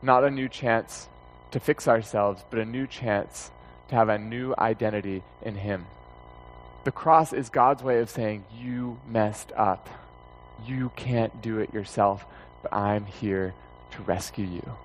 [0.00, 1.08] Not a new chance
[1.50, 3.50] to fix ourselves, but a new chance
[3.88, 5.86] to have a new identity in Him.
[6.84, 9.88] The cross is God's way of saying, You messed up.
[10.66, 12.24] You can't do it yourself,
[12.62, 13.54] but I'm here
[13.92, 14.76] to rescue you.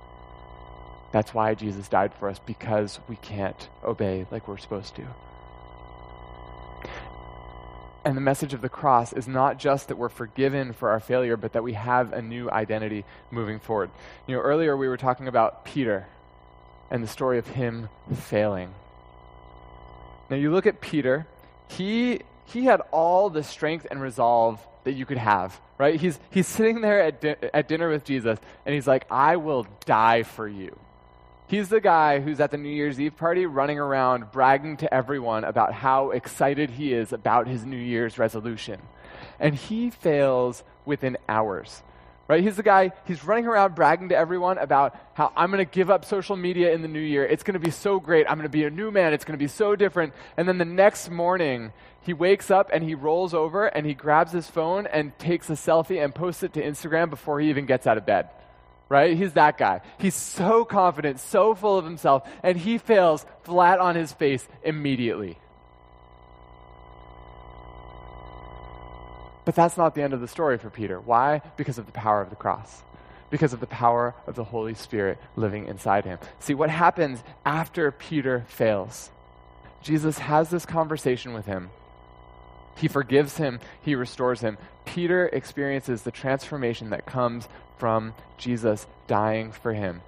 [1.12, 5.03] That's why Jesus died for us, because we can't obey like we're supposed to.
[8.05, 11.36] And the message of the cross is not just that we're forgiven for our failure,
[11.36, 13.89] but that we have a new identity moving forward.
[14.26, 16.07] You know, earlier we were talking about Peter
[16.89, 18.74] and the story of him failing.
[20.30, 21.27] Now you look at Peter,
[21.67, 25.99] he he had all the strength and resolve that you could have, right?
[25.99, 29.67] He's he's sitting there at di- at dinner with Jesus and he's like, "I will
[29.86, 30.77] die for you."
[31.49, 35.43] He's the guy who's at the New Year's Eve party running around bragging to everyone
[35.43, 38.80] about how excited he is about his New Year's resolution.
[39.39, 41.82] And he fails within hours.
[42.30, 42.43] Right?
[42.43, 45.89] He's the guy, he's running around bragging to everyone about how I'm going to give
[45.89, 47.25] up social media in the new year.
[47.25, 48.27] It's going to be so great.
[48.30, 49.13] I'm going to be a new man.
[49.13, 50.13] It's going to be so different.
[50.38, 54.32] And then the next morning, he wakes up and he rolls over and he grabs
[54.32, 57.88] his phone and takes a selfie and posts it to Instagram before he even gets
[57.88, 58.30] out of bed.
[58.89, 59.17] Right?
[59.17, 59.82] He's that guy.
[59.97, 65.38] He's so confident, so full of himself, and he fails flat on his face immediately.
[69.50, 71.00] But that's not the end of the story for Peter.
[71.00, 71.41] Why?
[71.58, 72.84] Because of the power of the cross.
[73.32, 76.20] Because of the power of the Holy Spirit living inside him.
[76.38, 79.10] See, what happens after Peter fails?
[79.82, 81.72] Jesus has this conversation with him
[82.78, 84.60] he forgives him, he restores him.
[84.86, 90.04] Peter experiences the transformation that comes from Jesus dying for him.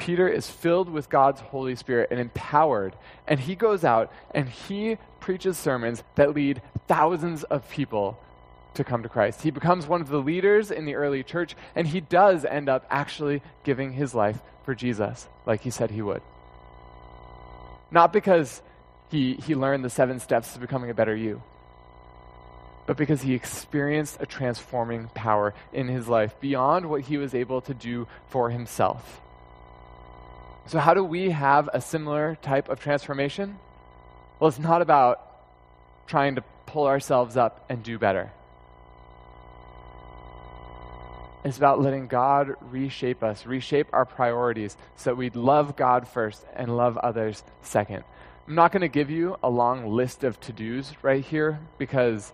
[0.00, 2.96] Peter is filled with God's Holy Spirit and empowered,
[3.28, 8.18] and he goes out and he preaches sermons that lead thousands of people
[8.74, 9.42] to come to Christ.
[9.42, 12.86] He becomes one of the leaders in the early church, and he does end up
[12.90, 16.22] actually giving his life for Jesus, like he said he would.
[17.90, 18.62] Not because
[19.10, 21.42] he, he learned the seven steps to becoming a better you,
[22.86, 27.60] but because he experienced a transforming power in his life beyond what he was able
[27.62, 29.20] to do for himself.
[30.66, 33.58] So, how do we have a similar type of transformation?
[34.38, 35.20] Well, it's not about
[36.06, 38.32] trying to pull ourselves up and do better.
[41.44, 46.44] It's about letting God reshape us, reshape our priorities so that we love God first
[46.54, 48.04] and love others second.
[48.46, 52.32] I'm not going to give you a long list of to dos right here because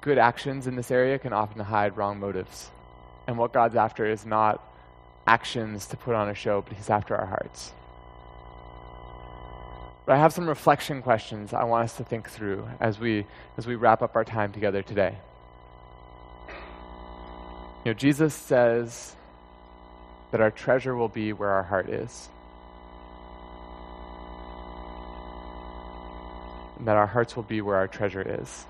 [0.00, 2.70] good actions in this area can often hide wrong motives.
[3.26, 4.62] And what God's after is not
[5.26, 7.72] actions to put on a show, but He's after our hearts.
[10.06, 13.66] But I have some reflection questions I want us to think through as we, as
[13.66, 15.16] we wrap up our time together today.
[17.84, 19.14] You know, Jesus says
[20.30, 22.30] that our treasure will be where our heart is.
[26.78, 28.64] And that our hearts will be where our treasure is.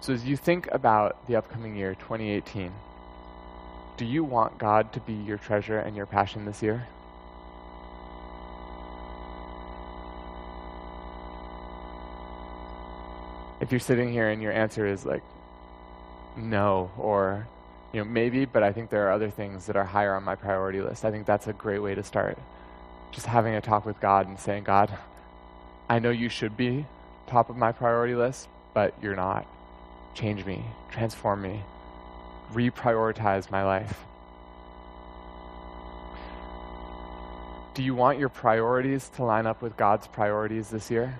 [0.00, 2.72] So, as you think about the upcoming year, 2018,
[3.98, 6.86] do you want God to be your treasure and your passion this year?
[13.60, 15.22] If you're sitting here and your answer is like,
[16.36, 17.46] no, or
[17.94, 20.34] you know, maybe, but I think there are other things that are higher on my
[20.34, 21.04] priority list.
[21.04, 22.36] I think that's a great way to start.
[23.12, 24.98] Just having a talk with God and saying, God,
[25.88, 26.86] I know you should be
[27.28, 29.46] top of my priority list, but you're not
[30.14, 31.62] change me, transform me,
[32.52, 34.04] reprioritize my life.
[37.74, 41.18] Do you want your priorities to line up with God's priorities this year?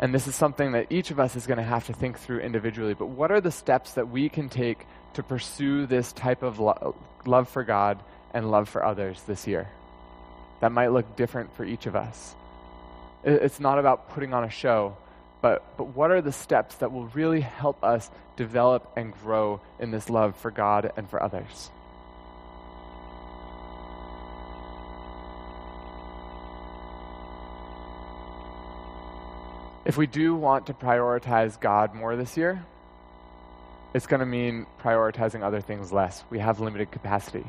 [0.00, 2.40] And this is something that each of us is going to have to think through
[2.40, 2.94] individually.
[2.94, 6.94] But what are the steps that we can take to pursue this type of lo-
[7.26, 7.98] love for God
[8.32, 9.68] and love for others this year?
[10.60, 12.34] That might look different for each of us.
[13.24, 14.96] It's not about putting on a show,
[15.40, 19.90] but, but what are the steps that will really help us develop and grow in
[19.90, 21.70] this love for God and for others?
[29.88, 32.62] If we do want to prioritize God more this year,
[33.94, 36.22] it's going to mean prioritizing other things less.
[36.28, 37.46] We have limited capacity.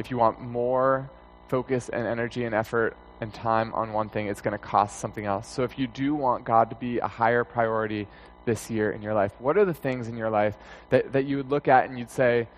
[0.00, 1.08] If you want more
[1.46, 5.24] focus and energy and effort and time on one thing, it's going to cost something
[5.24, 5.46] else.
[5.46, 8.08] So if you do want God to be a higher priority
[8.44, 10.56] this year in your life, what are the things in your life
[10.90, 12.48] that, that you would look at and you'd say,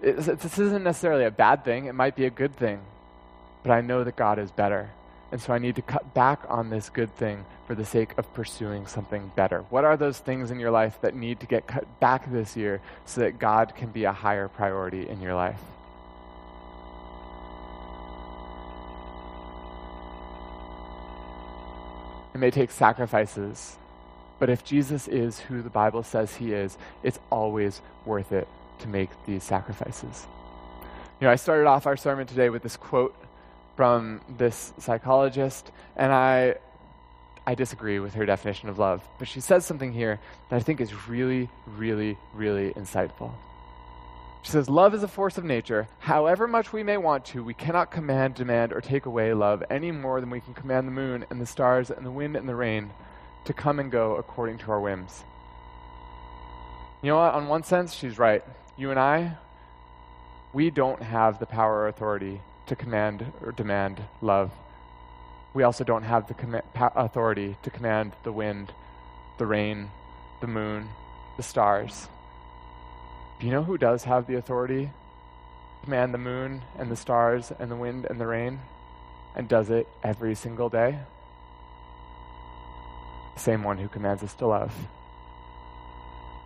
[0.00, 2.80] this isn't necessarily a bad thing, it might be a good thing,
[3.62, 4.90] but I know that God is better.
[5.32, 8.32] And so I need to cut back on this good thing for the sake of
[8.34, 9.62] pursuing something better.
[9.70, 12.82] What are those things in your life that need to get cut back this year
[13.06, 15.58] so that God can be a higher priority in your life?
[22.34, 23.78] It may take sacrifices.
[24.38, 28.48] But if Jesus is who the Bible says he is, it's always worth it
[28.80, 30.26] to make these sacrifices.
[31.20, 33.14] You know, I started off our sermon today with this quote
[33.76, 36.56] from this psychologist, and I,
[37.46, 39.06] I disagree with her definition of love.
[39.18, 40.20] But she says something here
[40.50, 43.32] that I think is really, really, really insightful.
[44.42, 45.88] She says, Love is a force of nature.
[46.00, 49.92] However much we may want to, we cannot command, demand, or take away love any
[49.92, 52.54] more than we can command the moon and the stars and the wind and the
[52.54, 52.90] rain
[53.44, 55.24] to come and go according to our whims.
[57.02, 57.34] You know what?
[57.34, 58.44] On one sense, she's right.
[58.76, 59.36] You and I,
[60.52, 64.50] we don't have the power or authority to command or demand love.
[65.54, 68.72] We also don't have the com- authority to command the wind,
[69.38, 69.90] the rain,
[70.40, 70.88] the moon,
[71.36, 72.08] the stars.
[73.40, 77.52] Do you know who does have the authority to command the moon and the stars
[77.58, 78.60] and the wind and the rain
[79.34, 80.98] and does it every single day?
[83.34, 84.74] The same one who commands us to love.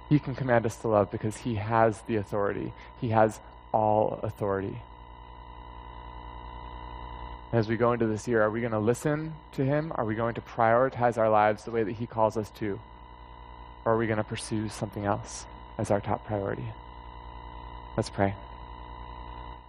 [0.08, 2.72] He can command us to love because he has the authority.
[3.00, 3.40] He has
[3.72, 4.78] all authority.
[7.52, 9.92] As we go into this year, are we going to listen to him?
[9.94, 12.80] Are we going to prioritize our lives the way that he calls us to?
[13.84, 15.46] Or are we going to pursue something else
[15.78, 16.66] as our top priority?
[17.96, 18.34] Let's pray.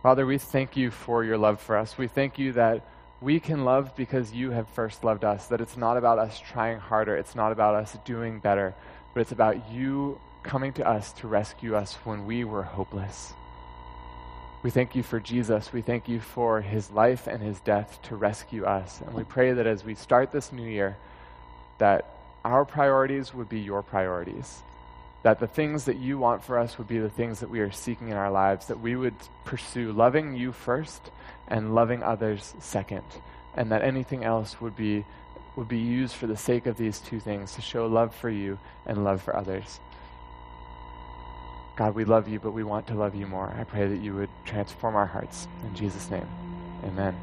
[0.01, 1.97] Father, we thank you for your love for us.
[1.97, 2.83] We thank you that
[3.21, 6.79] we can love because you have first loved us, that it's not about us trying
[6.79, 8.73] harder, it's not about us doing better,
[9.13, 13.33] but it's about you coming to us to rescue us when we were hopeless.
[14.63, 15.71] We thank you for Jesus.
[15.71, 19.01] We thank you for his life and his death to rescue us.
[19.01, 20.97] And we pray that as we start this new year,
[21.77, 22.05] that
[22.43, 24.61] our priorities would be your priorities.
[25.23, 27.71] That the things that you want for us would be the things that we are
[27.71, 31.11] seeking in our lives, that we would pursue loving you first
[31.47, 33.03] and loving others second.
[33.55, 35.05] And that anything else would be
[35.55, 38.59] would be used for the sake of these two things to show love for you
[38.85, 39.79] and love for others.
[41.77, 43.53] God, we love you, but we want to love you more.
[43.55, 45.47] I pray that you would transform our hearts.
[45.63, 46.27] In Jesus' name,
[46.83, 47.15] amen.